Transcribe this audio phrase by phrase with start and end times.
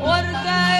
[0.00, 0.73] orada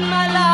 [0.00, 0.47] my life.